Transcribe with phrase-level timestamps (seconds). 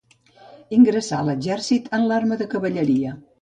[0.77, 3.15] Ingressà a l'exèrcit en l'arma de Cavalleria.